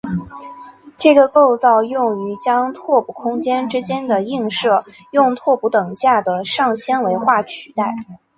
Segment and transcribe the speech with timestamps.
[0.97, 7.93] 这个构造用于将拓扑空间之间的映射用拓扑等价的上纤维化取代。